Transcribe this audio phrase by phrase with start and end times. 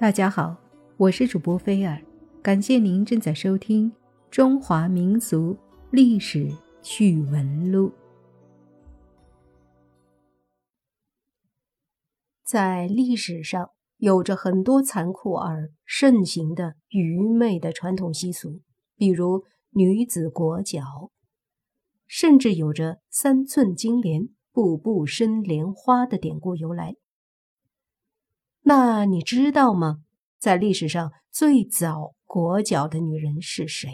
[0.00, 0.56] 大家好，
[0.96, 2.00] 我是主播菲尔，
[2.40, 3.90] 感谢您正在收听
[4.30, 5.56] 《中华民俗
[5.90, 6.48] 历史
[6.80, 7.88] 趣闻录》。
[12.44, 18.60] 在历史上，有着很多残酷而盛行的愚昧的传统习俗，
[18.94, 21.10] 比如女子裹脚，
[22.06, 26.94] 甚至有着“三寸金莲，步步生莲花”的典故由来。
[28.68, 30.02] 那你知道吗？
[30.38, 33.88] 在历史上最早裹脚的女人是谁？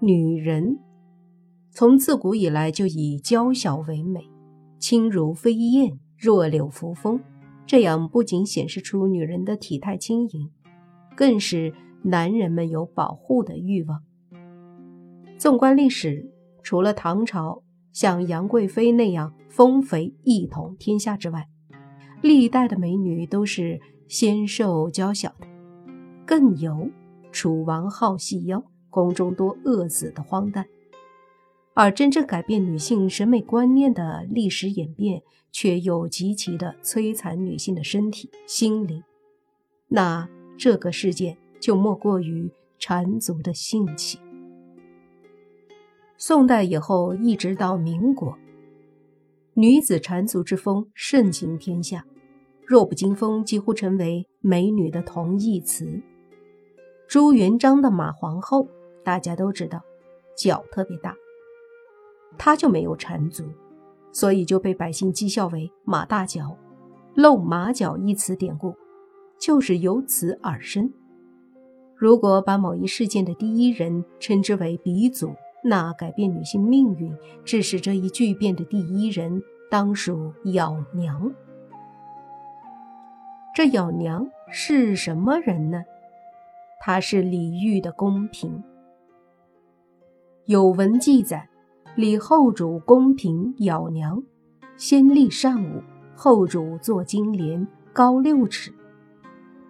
[0.00, 0.78] 女人
[1.72, 4.20] 从自古以来就以娇小为美，
[4.78, 7.20] 轻如飞燕，弱柳扶风。
[7.66, 10.52] 这样不仅显示出女人的体态轻盈，
[11.16, 14.04] 更使男人们有保护的欲望。
[15.36, 16.30] 纵观历史，
[16.62, 21.48] 除了唐朝像杨贵妃那样丰肥一统天下之外，
[22.22, 25.46] 历代的美女都是纤瘦娇小的，
[26.26, 26.90] 更有
[27.32, 30.66] 楚王好细腰，宫中多饿死的荒诞。
[31.72, 39.02] 而真正改变女性审美观念的历史演变，却又极其的摧残女性的身体、心灵。
[39.88, 40.28] 那
[40.58, 44.18] 这个事件就莫过于缠足的性起。
[46.18, 48.36] 宋代以后，一直到民国，
[49.54, 52.04] 女子缠足之风盛行天下。
[52.70, 56.00] 弱不禁风几乎成为美女的同义词。
[57.08, 58.68] 朱元璋的马皇后，
[59.02, 59.82] 大家都知道，
[60.36, 61.16] 脚特别大，
[62.38, 63.42] 她就没有缠足，
[64.12, 66.56] 所以就被百姓讥笑为“马大脚”。
[67.16, 68.76] 露马脚一词典故，
[69.36, 70.92] 就是由此而生。
[71.96, 77.12] 如果把某一事件的第一人称之为鼻祖，那改变女性命运、
[77.44, 81.34] 致使这一巨变的第一人，当属咬娘。
[83.60, 85.82] 这咬娘是什么人呢？
[86.80, 88.64] 她是李煜的宫嫔。
[90.46, 91.46] 有文记载，
[91.94, 94.22] 李后主宫嫔咬娘，
[94.78, 95.82] 先立善舞，
[96.16, 98.72] 后主坐金莲，高六尺，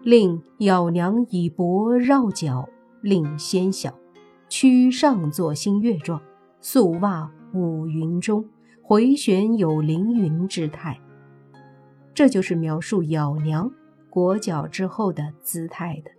[0.05, 2.69] 令咬娘以脖绕脚，
[3.01, 3.93] 令先小，
[4.49, 6.22] 躯上作新月状，
[6.61, 8.49] 素袜舞云中，
[8.84, 10.97] 回旋有凌云之态。
[12.15, 13.69] 这就是描述咬娘
[14.10, 16.10] 裹脚之后的姿态的。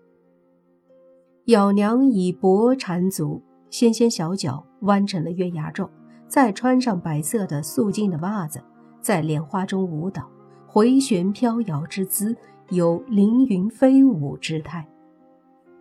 [1.45, 5.89] 咬娘以薄缠足，纤纤小脚弯成了月牙状，
[6.27, 8.61] 再穿上白色的素净的袜子，
[9.01, 10.29] 在莲花中舞蹈，
[10.65, 12.35] 回旋飘摇之姿，
[12.69, 14.87] 有凌云飞舞之态。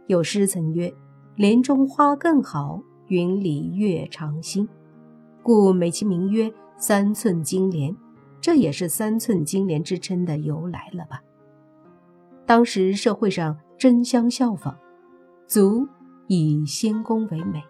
[0.06, 0.92] 有诗曾曰
[1.36, 4.68] ：“莲中花更好，云里月长新。”
[5.42, 7.94] 故美其名曰“三寸金莲”。
[8.40, 11.22] 这也是三寸金莲之称的由来了吧？
[12.50, 14.74] 当时社会上争相效仿，
[15.46, 15.86] 足
[16.26, 17.62] 以仙宫为美，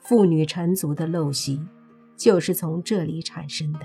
[0.00, 1.60] 妇女缠足的陋习
[2.16, 3.80] 就是从这里产生的。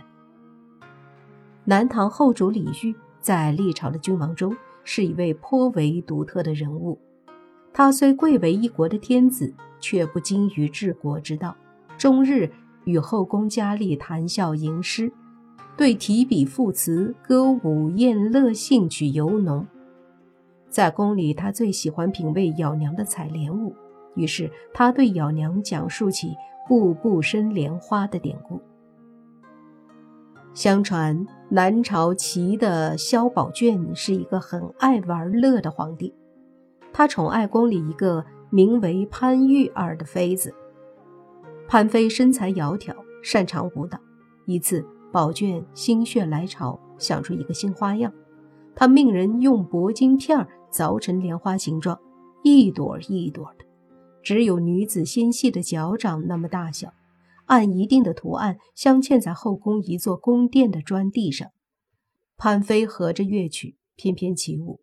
[1.66, 4.56] 南唐后主李煜在历朝的君王中
[4.86, 6.98] 是一位颇为独特的人物，
[7.74, 11.54] 他虽贵为一国的天子，却不精于治国之道，
[11.98, 12.50] 终日
[12.86, 15.12] 与后宫佳丽谈笑吟诗。
[15.76, 19.68] 对提笔赋词、歌舞宴乐兴趣尤浓，
[20.70, 23.76] 在宫里，他最喜欢品味咬娘的采莲舞。
[24.16, 26.36] 于是，他对咬娘讲述起
[26.68, 28.62] “步步生莲花”的典故。
[30.54, 36.14] 相传，南朝齐的萧宝卷是一个很爱玩乐的皇帝，
[36.92, 40.54] 他宠爱宫里一个名为潘玉儿的妃子。
[41.68, 44.00] 潘妃身材窈窕，擅长舞蹈。
[44.46, 48.12] 一次，宝卷心血来潮，想出一个新花样。
[48.76, 52.00] 他命人用铂金片儿凿成莲花形状，
[52.44, 53.66] 一朵一朵的，
[54.24, 56.94] 只有女子纤细的脚掌那么大小。
[57.46, 61.50] 按一定的图案镶嵌在后宫一座宫殿的砖地上。
[62.38, 64.82] 潘妃合着乐曲翩翩起舞，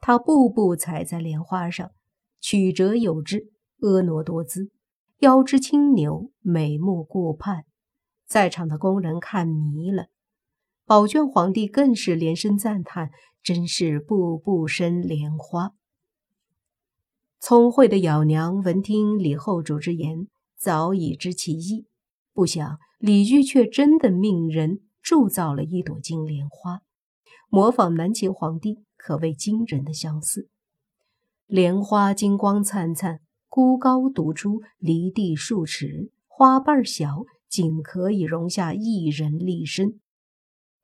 [0.00, 1.92] 她步步踩在莲花上，
[2.40, 4.72] 曲折有致，婀娜多姿，
[5.20, 7.64] 腰肢轻扭，美目顾盼。
[8.26, 10.08] 在场的工人看迷了，
[10.90, 13.12] 宝卷皇帝更是连声赞叹
[13.44, 15.70] ：“真是步步生莲花。”
[17.38, 20.26] 聪慧的咬娘闻听李后主之言，
[20.56, 21.86] 早已知其意，
[22.32, 26.80] 不想李煜却真的命人铸造了一朵金莲花，
[27.48, 30.48] 模仿南秦皇帝，可谓惊人的相似。
[31.46, 37.22] 莲花金光灿灿，孤高独出，离地数尺，花瓣小。
[37.48, 40.00] 仅可以容下一人立身，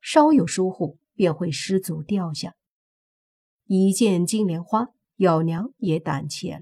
[0.06, 2.55] 稍有疏忽便会失足掉下。
[3.64, 6.61] 一见金莲花，咬娘也胆怯了，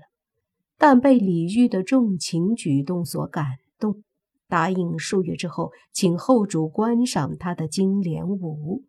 [0.78, 4.02] 但被李煜的重情举动所感动，
[4.48, 8.86] 答应数月之后请后主观赏他的金莲舞。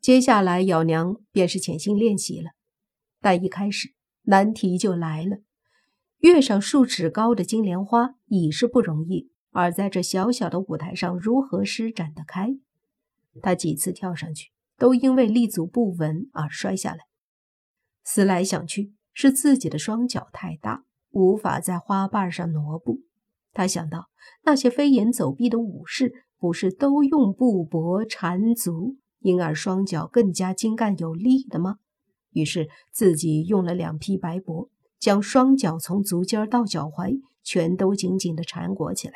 [0.00, 2.50] 接下来，咬娘便是潜心练习了，
[3.20, 5.36] 但一开始难题就来了。
[6.18, 12.56] 跃上数尺高的金莲花已是不容易，而在这小小的舞台上，如何施展得开？
[13.42, 14.50] 他几次跳上去。
[14.80, 17.00] 都因为立足不稳而摔下来。
[18.02, 23.02] 思来想去，是自己的双脚太大，无法在花瓣上挪步。
[23.52, 24.08] 他想到
[24.44, 31.76] 那些飞檐走壁的武士，不是都用布帛缠足，因而双脚更加精干有力的吗？
[32.30, 39.14] 于是自己用了两匹白帛，将双脚从足尖到脚踝全都紧紧地缠裹起来，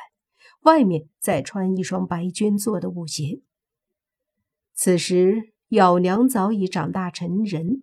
[0.65, 3.41] 外面再穿一双白绢做的舞鞋。
[4.75, 5.55] 此时。
[5.71, 7.83] 咬娘早已长大成人，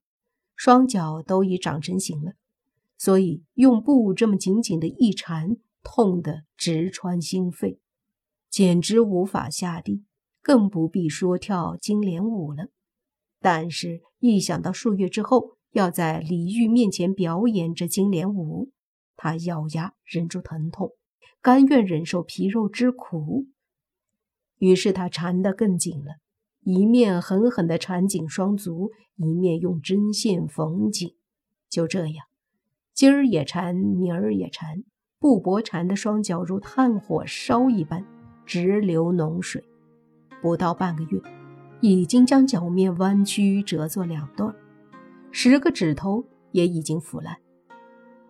[0.55, 2.33] 双脚都已长成形了，
[2.97, 7.79] 所以用布这么紧紧的一缠，痛得直穿心肺，
[8.49, 10.05] 简直无法下地，
[10.41, 12.67] 更不必说跳金莲舞了。
[13.41, 18.71] 但是，一想到数月之后要在李煜面前表演这金莲舞，
[19.17, 20.93] 他咬牙忍住疼痛，
[21.41, 23.47] 甘愿忍受皮肉之苦。
[24.59, 26.15] 于是他缠得更紧了。
[26.63, 31.15] 一面狠狠地缠紧双足，一面用针线缝紧。
[31.67, 32.27] 就这样，
[32.93, 34.83] 今儿也缠，明儿也缠，
[35.17, 38.05] 布帛缠的双脚如炭火烧一般，
[38.45, 39.63] 直流脓水。
[40.39, 41.19] 不到半个月，
[41.79, 44.53] 已经将脚面弯曲折作两段，
[45.31, 47.37] 十个指头也已经腐烂。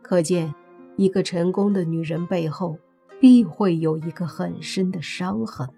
[0.01, 0.55] 可见，
[0.95, 2.77] 一个成功的女人背后，
[3.21, 5.69] 必会有一个很深的伤痕。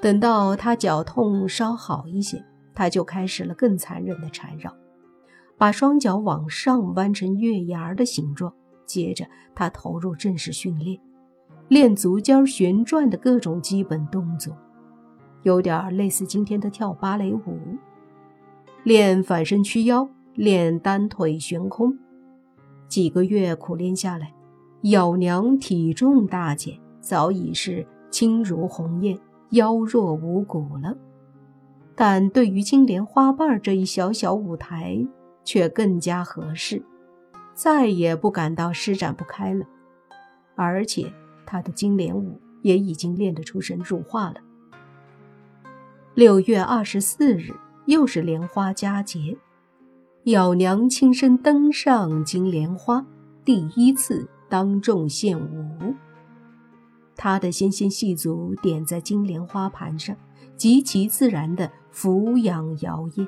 [0.00, 2.42] 等到他脚痛稍好一些，
[2.74, 4.74] 他就开始了更残忍的缠绕，
[5.58, 8.52] 把双脚往上弯成月牙的形状。
[8.86, 10.98] 接着，他投入正式训练，
[11.68, 14.56] 练足尖旋转的各种基本动作，
[15.42, 17.58] 有点类似今天的跳芭蕾舞。
[18.82, 21.96] 练反身屈腰，练单腿悬空。
[22.88, 24.32] 几个月苦练下来，
[24.82, 29.18] 咬娘体重大减，早已是轻如鸿雁。
[29.50, 30.96] 腰若无骨了，
[31.94, 35.06] 但对于金莲花瓣这一小小舞台
[35.44, 36.82] 却更加合适，
[37.54, 39.66] 再也不感到施展不开了。
[40.54, 41.12] 而且
[41.44, 44.36] 他的金莲舞也已经练得出神入化了。
[46.14, 47.52] 六月二十四日，
[47.84, 49.36] 又是莲花佳节，
[50.24, 53.04] 咬娘亲身登上金莲花，
[53.44, 55.94] 第一次当众献舞。
[57.16, 60.14] 他的纤纤细足点在金莲花盘上，
[60.58, 63.26] 极其自然地俯仰摇曳，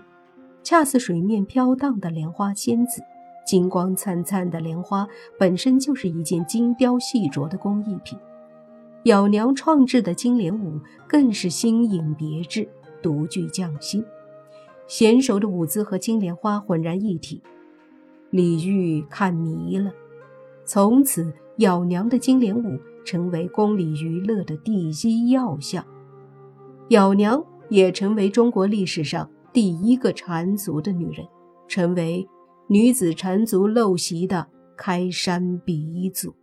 [0.63, 3.01] 恰似水面飘荡的莲花仙子。
[3.47, 8.19] 金光灿灿的莲花本身就是一件精雕细琢的工艺品，
[9.05, 10.79] 咬娘创制的金莲舞
[11.09, 12.69] 更是新颖别致，
[13.03, 14.05] 独具匠心。
[14.87, 17.43] 娴熟的舞姿和金莲花浑然一体，
[18.29, 19.91] 李煜看迷了。
[20.65, 22.79] 从此，咬娘的金莲舞。
[23.05, 25.85] 成为宫里娱乐的第一要项，
[26.89, 31.27] 咬娘也成为中国历史上第一个缠足的女人，
[31.69, 32.27] 成为
[32.67, 36.35] 女子缠足陋习的开山鼻祖。